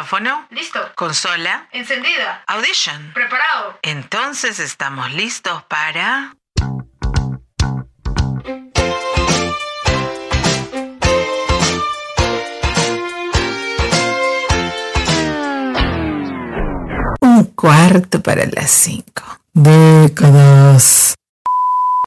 [0.00, 0.46] Micrófono.
[0.50, 0.92] Listo.
[0.94, 1.68] Consola.
[1.72, 2.42] Encendida.
[2.46, 3.12] Audition.
[3.12, 3.78] Preparado.
[3.82, 6.34] Entonces estamos listos para...
[17.20, 19.22] Un cuarto para las cinco.
[19.52, 21.14] Décadas.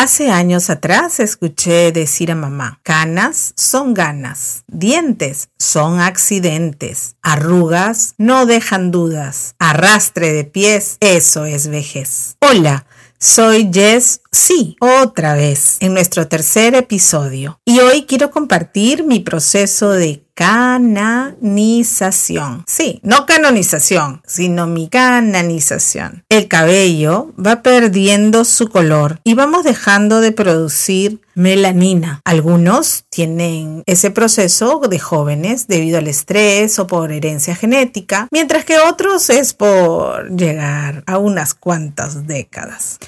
[0.00, 8.46] Hace años atrás escuché decir a mamá, canas son ganas, dientes son accidentes, arrugas no
[8.46, 12.36] dejan dudas, arrastre de pies, eso es vejez.
[12.38, 12.86] Hola,
[13.18, 17.60] soy Jess, sí, otra vez, en nuestro tercer episodio.
[17.64, 22.62] Y hoy quiero compartir mi proceso de canonización.
[22.68, 26.22] Sí, no canonización, sino mi canonización.
[26.28, 32.20] El cabello va perdiendo su color y vamos dejando de producir melanina.
[32.24, 38.78] Algunos tienen ese proceso de jóvenes debido al estrés o por herencia genética, mientras que
[38.78, 43.00] otros es por llegar a unas cuantas décadas.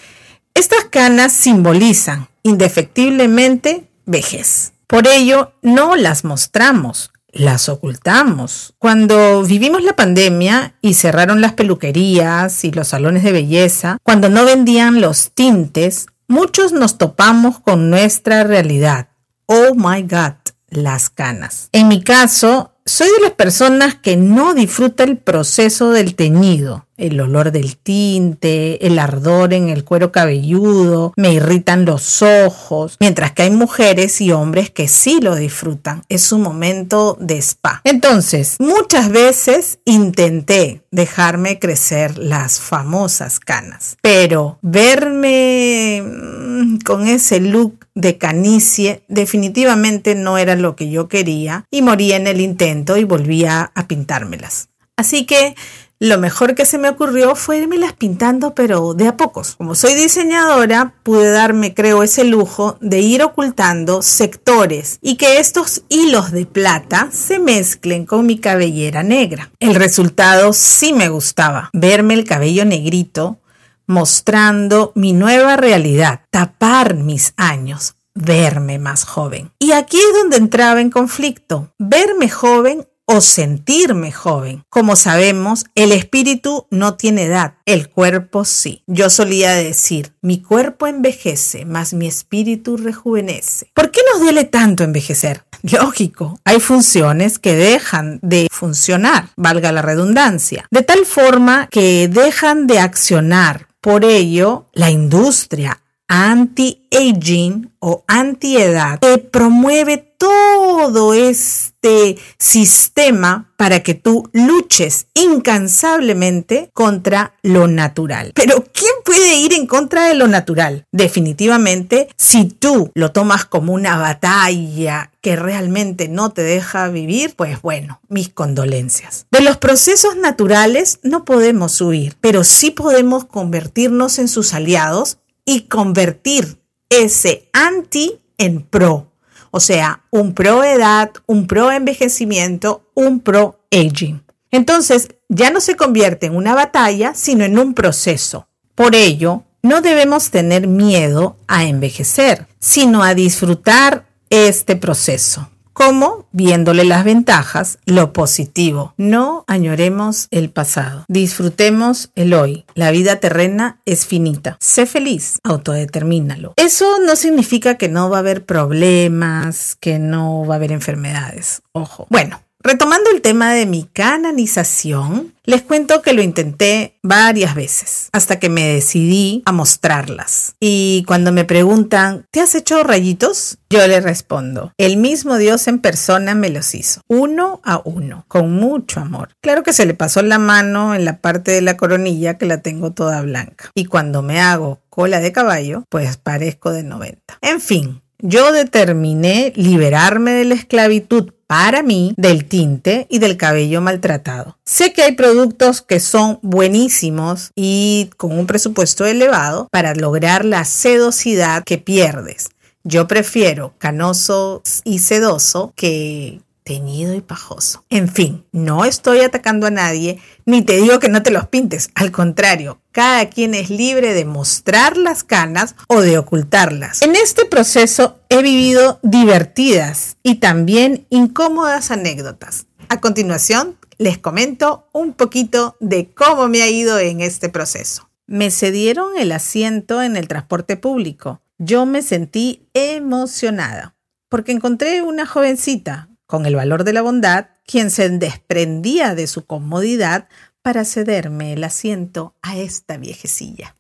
[0.52, 4.72] Estas canas simbolizan indefectiblemente vejez.
[4.88, 8.75] Por ello, no las mostramos, las ocultamos.
[8.78, 14.45] Cuando vivimos la pandemia y cerraron las peluquerías y los salones de belleza, cuando no
[14.45, 19.08] vendían los tintes, muchos nos topamos con nuestra realidad.
[19.47, 20.34] Oh my God,
[20.69, 21.69] las canas.
[21.73, 27.20] En mi caso, soy de las personas que no disfruta el proceso del teñido, el
[27.20, 33.42] olor del tinte, el ardor en el cuero cabelludo, me irritan los ojos, mientras que
[33.42, 37.80] hay mujeres y hombres que sí lo disfrutan, es un momento de spa.
[37.84, 47.86] Entonces, muchas veces intenté dejarme crecer las famosas canas, pero verme mm, con ese look
[47.94, 53.04] de canicie definitivamente no era lo que yo quería y morí en el intento y
[53.04, 54.68] volvía a pintármelas.
[54.96, 55.54] Así que
[56.00, 59.56] lo mejor que se me ocurrió fue irmelas pintando, pero de a pocos.
[59.56, 65.83] Como soy diseñadora, pude darme, creo, ese lujo de ir ocultando sectores y que estos
[65.90, 69.50] hilos de plata se mezclen con mi cabellera negra.
[69.60, 71.68] El resultado sí me gustaba.
[71.74, 73.39] Verme el cabello negrito
[73.86, 79.50] mostrando mi nueva realidad, tapar mis años, verme más joven.
[79.58, 84.62] Y aquí es donde entraba en conflicto, verme joven o sentirme joven.
[84.68, 88.84] Como sabemos, el espíritu no tiene edad, el cuerpo sí.
[88.86, 93.70] Yo solía decir, mi cuerpo envejece, mas mi espíritu rejuvenece.
[93.74, 95.44] ¿Por qué nos duele tanto envejecer?
[95.62, 102.68] Lógico, hay funciones que dejan de funcionar, valga la redundancia, de tal forma que dejan
[102.68, 113.82] de accionar por ello, la industria anti-aging o anti-edad que promueve todo este sistema para
[113.82, 118.32] que tú luches incansablemente contra lo natural.
[118.34, 120.84] Pero ¿quién puede ir en contra de lo natural?
[120.92, 127.62] Definitivamente, si tú lo tomas como una batalla que realmente no te deja vivir, pues
[127.62, 129.26] bueno, mis condolencias.
[129.31, 135.19] De los procesos naturales no podemos huir, pero sí podemos convertirnos en sus aliados
[135.50, 139.11] y convertir ese anti en pro.
[139.50, 144.22] O sea, un pro edad, un pro envejecimiento, un pro aging.
[144.52, 148.46] Entonces, ya no se convierte en una batalla, sino en un proceso.
[148.76, 156.85] Por ello, no debemos tener miedo a envejecer, sino a disfrutar este proceso como viéndole
[156.85, 158.94] las ventajas, lo positivo.
[158.97, 161.05] No añoremos el pasado.
[161.08, 162.64] Disfrutemos el hoy.
[162.75, 164.56] La vida terrena es finita.
[164.61, 166.55] Sé feliz, autodetermínalo.
[166.56, 171.62] Eso no significa que no va a haber problemas, que no va a haber enfermedades.
[171.73, 172.06] Ojo.
[172.11, 178.38] Bueno, Retomando el tema de mi canonización, les cuento que lo intenté varias veces hasta
[178.38, 180.56] que me decidí a mostrarlas.
[180.60, 183.56] Y cuando me preguntan, ¿te has hecho rayitos?
[183.70, 188.52] Yo les respondo, el mismo Dios en persona me los hizo, uno a uno, con
[188.52, 189.31] mucho amor.
[189.40, 192.60] Claro que se le pasó la mano en la parte de la coronilla que la
[192.60, 193.70] tengo toda blanca.
[193.74, 197.38] Y cuando me hago cola de caballo, pues parezco de 90.
[197.40, 203.81] En fin, yo determiné liberarme de la esclavitud para mí del tinte y del cabello
[203.81, 204.56] maltratado.
[204.64, 210.64] Sé que hay productos que son buenísimos y con un presupuesto elevado para lograr la
[210.64, 212.50] sedosidad que pierdes.
[212.84, 217.84] Yo prefiero canoso y sedoso que teñido y pajoso.
[217.90, 221.90] En fin, no estoy atacando a nadie, ni te digo que no te los pintes.
[221.94, 227.02] Al contrario, cada quien es libre de mostrar las canas o de ocultarlas.
[227.02, 232.66] En este proceso he vivido divertidas y también incómodas anécdotas.
[232.88, 238.10] A continuación, les comento un poquito de cómo me ha ido en este proceso.
[238.26, 241.42] Me cedieron el asiento en el transporte público.
[241.58, 243.96] Yo me sentí emocionada
[244.28, 249.46] porque encontré una jovencita con el valor de la bondad, quien se desprendía de su
[249.46, 250.28] comodidad
[250.62, 253.74] para cederme el asiento a esta viejecilla.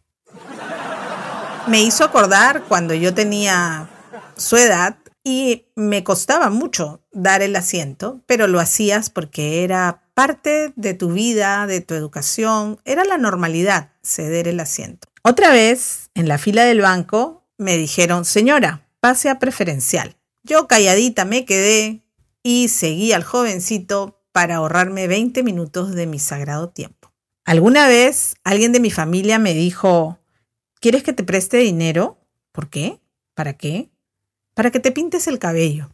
[1.68, 3.88] Me hizo acordar cuando yo tenía
[4.36, 10.72] su edad y me costaba mucho dar el asiento, pero lo hacías porque era parte
[10.74, 15.06] de tu vida, de tu educación, era la normalidad ceder el asiento.
[15.22, 20.16] Otra vez, en la fila del banco, me dijeron, señora, pase a preferencial.
[20.42, 22.02] Yo calladita me quedé
[22.42, 27.12] y seguí al jovencito para ahorrarme 20 minutos de mi sagrado tiempo.
[27.44, 30.18] Alguna vez alguien de mi familia me dijo,
[30.80, 32.18] ¿quieres que te preste dinero?
[32.52, 33.00] ¿Por qué?
[33.34, 33.90] ¿Para qué?
[34.54, 35.90] Para que te pintes el cabello.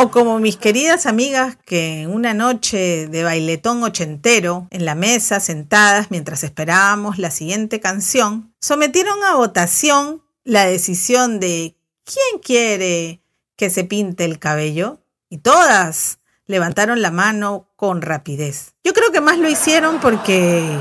[0.00, 6.12] O como mis queridas amigas que una noche de bailetón ochentero, en la mesa, sentadas
[6.12, 11.77] mientras esperábamos la siguiente canción, sometieron a votación la decisión de
[12.08, 13.22] quién quiere
[13.56, 15.04] que se pinte el cabello.
[15.28, 18.74] Y todas levantaron la mano con rapidez.
[18.82, 20.78] Yo creo que más lo hicieron porque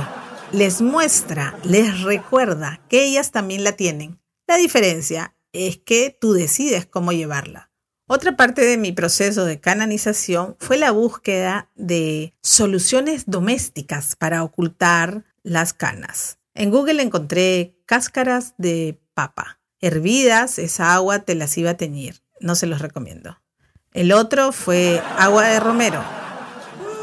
[0.54, 4.20] les muestra, les recuerda que ellas también la tienen.
[4.48, 7.70] La diferencia es que tú decides cómo llevarla.
[8.08, 15.26] Otra parte de mi proceso de canonización fue la búsqueda de soluciones domésticas para ocultar
[15.44, 16.40] las canas.
[16.54, 19.57] En Google encontré cáscaras de papa.
[19.82, 22.22] Hervidas, esa agua te las iba a teñir.
[22.40, 23.38] No se los recomiendo.
[23.94, 26.04] El otro fue agua de romero.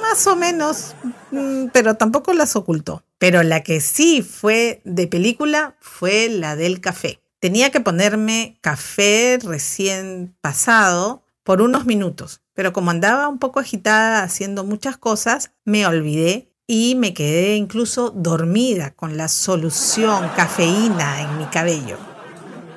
[0.03, 0.95] Más o menos,
[1.31, 3.05] mm, pero tampoco las ocultó.
[3.19, 7.21] Pero la que sí fue de película fue la del café.
[7.41, 14.23] Tenía que ponerme café recién pasado por unos minutos, pero como andaba un poco agitada
[14.23, 21.39] haciendo muchas cosas, me olvidé y me quedé incluso dormida con la solución cafeína en
[21.39, 22.14] mi cabello.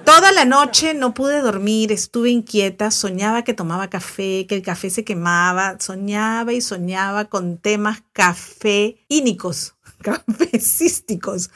[0.07, 4.89] Toda la noche no pude dormir, estuve inquieta, soñaba que tomaba café, que el café
[4.89, 11.49] se quemaba, soñaba y soñaba con temas cafeínicos, cafecísticos.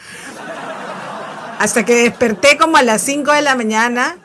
[1.59, 4.19] Hasta que desperté como a las 5 de la mañana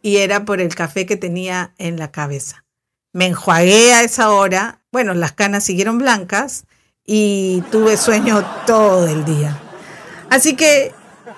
[0.00, 2.64] y era por el café que tenía en la cabeza.
[3.12, 6.64] Me enjuagué a esa hora, bueno, las canas siguieron blancas
[7.04, 9.60] y tuve sueño todo el día.
[10.30, 10.94] Así que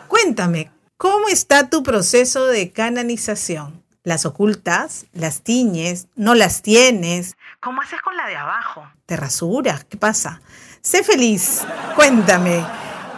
[0.06, 3.82] cuéntame, ¿cómo está tu proceso de canonización?
[4.02, 5.06] ¿Las ocultas?
[5.14, 6.08] ¿Las tiñes?
[6.14, 7.36] ¿No las tienes?
[7.58, 8.86] ¿Cómo haces con la de abajo?
[9.06, 9.84] ¿Te rasuras?
[9.84, 10.42] ¿Qué pasa?
[10.82, 11.62] Sé feliz,
[11.96, 12.62] cuéntame.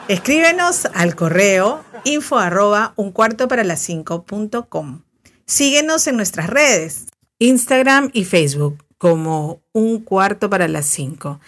[0.07, 5.03] Escríbenos al correo info arroba un cuarto para las cinco punto com.
[5.45, 7.07] Síguenos en nuestras redes,
[7.41, 11.41] Instagram y Facebook como un cuarto para las cinco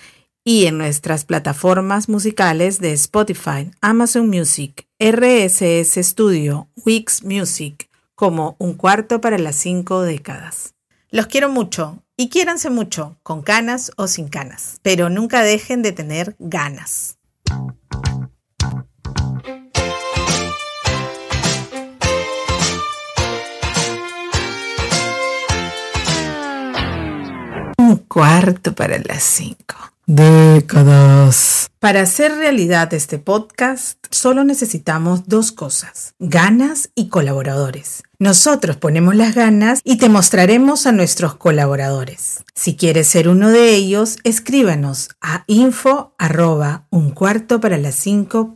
[0.44, 8.74] y en nuestras plataformas musicales de Spotify, Amazon Music, RSS Studio, Wix Music como un
[8.74, 10.74] cuarto para las cinco décadas.
[11.10, 15.92] Los quiero mucho y quiéranse mucho, con canas o sin canas, pero nunca dejen de
[15.92, 17.18] tener ganas.
[27.76, 29.93] Un cuarto para las cinco.
[30.06, 31.70] Décadas.
[31.78, 38.02] Para hacer realidad este podcast, solo necesitamos dos cosas, ganas y colaboradores.
[38.18, 42.44] Nosotros ponemos las ganas y te mostraremos a nuestros colaboradores.
[42.54, 48.54] Si quieres ser uno de ellos, escríbanos a info arroba un cuarto para las cinco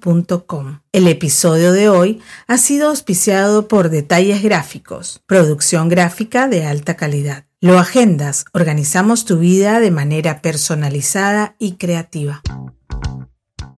[0.92, 7.47] El episodio de hoy ha sido auspiciado por Detalles Gráficos, producción gráfica de alta calidad.
[7.60, 12.40] Lo agendas, organizamos tu vida de manera personalizada y creativa.